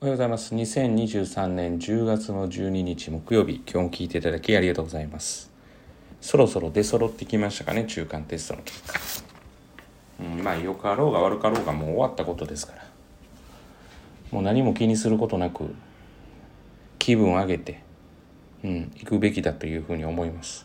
[0.00, 0.54] おはようございます。
[0.54, 5.50] 2023年10月の12日木曜日、今日も聞いていただきありがとうございます。
[6.20, 9.00] そろそろ出揃ってきましたかね、中間テストの結果。
[10.20, 12.84] うん、まあ、良かろうが悪かろうがもう終わったことですから。
[14.30, 15.74] もう何も気にすることなく、
[17.00, 17.82] 気分を上げて、
[18.62, 20.64] うん、行くべきだというふうに思います。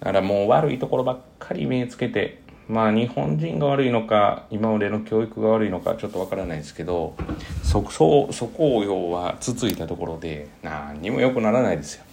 [0.00, 7.14] だからもう悪いところばっかり目つけて、まあ日本人が悪いのか今までの教育が悪いのかちょっとわからないですけど
[7.62, 12.04] そそそこを要はつついたところで何にも良くならないですよ。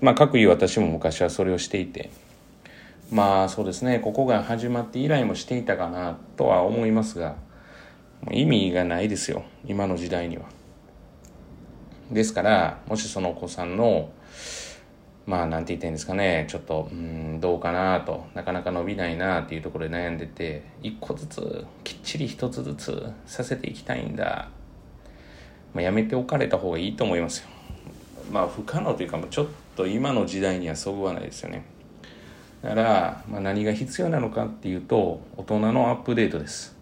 [0.00, 2.10] まあ各位私も昔はそれをしていて
[3.10, 7.36] まあそうですねここが始まって以来もしていたかなとは思いますが
[8.30, 10.44] 意味がないですよ今の時代には。
[12.10, 14.10] ですからもしそのお子さんの
[15.30, 16.46] まあなんて言ってんですかね。
[16.50, 18.26] ちょっとうんどうかなと。
[18.34, 24.48] なかなか伸びないなっていうところで悩んでて一個ずつきっちり一つずつさせていきたいんだ、
[25.72, 27.48] まあ、やめておかれた方がいいと思いますよ。
[28.32, 31.64] まあ不可能というかもうちょっと今の時代にはそぐわないですよね。
[32.62, 36.76] だから、まあ、何が必要なのかっていうと大人のアップデートです。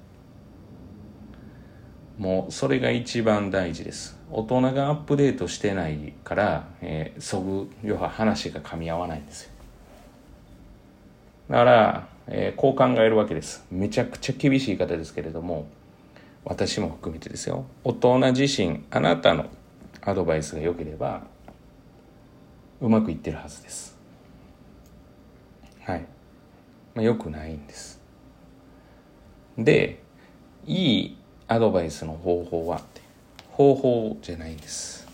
[2.16, 4.17] もうそれが一番大事です。
[4.30, 9.50] 大人がアップデートしてないから、えー、そぐ要は話が噛み合わないんですよ。
[11.48, 13.64] だから、えー、こう考えるわけです。
[13.70, 15.66] めちゃくちゃ厳しい言い方ですけれども
[16.44, 17.64] 私も含めてですよ。
[17.84, 19.46] 大人自身あなたの
[20.02, 21.22] アドバイスが良ければ
[22.80, 23.96] うまくいってるはずです。
[25.80, 26.00] はい、
[26.94, 27.98] まあ、よくないんです。
[29.56, 30.02] で
[30.66, 31.16] いい
[31.48, 32.76] アドバイスの方法は
[33.58, 35.04] 方法じゃないんです。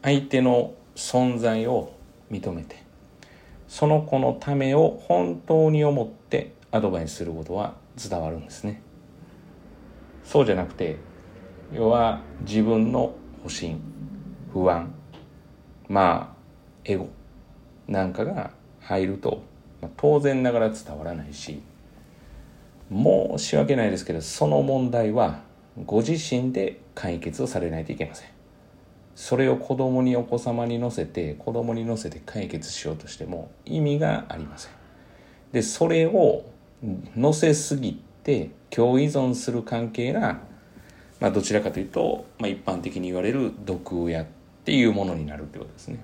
[0.00, 1.92] 相手の存在を
[2.30, 2.82] 認めて
[3.68, 8.80] その子のためを本当に思ってアドバイスすることは伝わるんですね。
[10.24, 10.96] そうじゃなくて
[11.70, 13.76] 要は自分の保身
[14.50, 14.94] 不安
[15.90, 16.36] まあ
[16.86, 17.10] エゴ
[17.88, 19.42] なんかが入ると、
[19.82, 21.60] まあ、当然ながら伝わらないし
[22.90, 25.51] 申し訳ないですけどその問題は
[25.84, 28.28] ご自身で解決をされないといけません。
[29.14, 34.72] それを子供にお子様に乗せて子供に乗せて解決しようとしても意味がありません。
[35.52, 36.44] でそれを
[37.16, 40.40] 乗せすぎて共依存する関係が、
[41.20, 44.26] まあ、どちらかというと、まあ、一般的に言われる毒親っ
[44.64, 45.98] ていうものになるってことですね。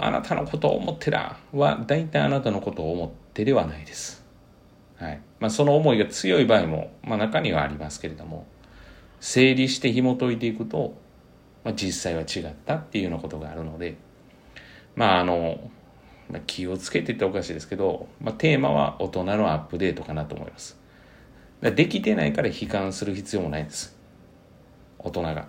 [0.00, 4.21] あなたのことを思ってだは大体あなたのことを思ってではないです。
[5.02, 5.20] はい。
[5.40, 8.46] まあ、その思いが強い場合も、まあ、中にはありますけれども
[9.18, 10.94] 整理して紐解いていくと、
[11.64, 13.96] まあ、実際は違ったっていうようなことがあるので
[14.94, 15.70] まああの、
[16.30, 20.78] まあ、気をつけてっておかしいですけど、まあ、テーマは大人のアップデートかなと思います。
[21.60, 23.96] できてないから悲観する必要もないです。
[24.98, 25.48] 大人が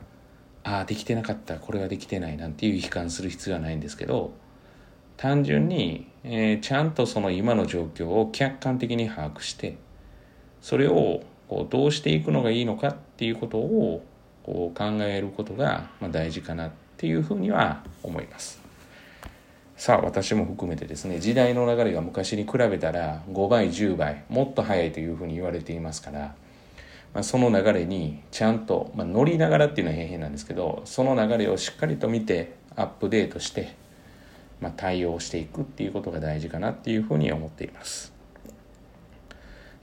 [0.63, 4.33] ああできてなかったこれはできてないなんていう悲観する必要はないんですけど
[5.17, 9.77] 単純に、えー、ちゃんとその今の状況を客観的に把握して
[10.61, 14.03] それをこうどうしていくのがいいのかっていうことを
[14.43, 18.61] こう考えることが、大事かなっていうふうには思います。
[19.75, 26.35] さあ私も含めてですね時代の流れが昔に比べたら5倍10倍もっと早いというふうに言われていますから、
[27.13, 33.75] まあ、その流れにちゃんと、まあ、乗りながらっていうのは変変なんですけどその流れをしっかりと見てアップデートして
[34.63, 38.13] まあ、対応していくっていうことが大事かなっていうふうに思っています。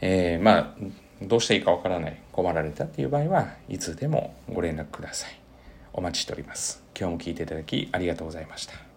[0.01, 0.75] えー、まあ
[1.21, 5.39] どうしていいかわからない困られたっていう場合はいつでもご連絡ください。
[5.93, 6.83] お待ちしております。
[6.99, 8.90] 今日も聞いていただきありがとうございました。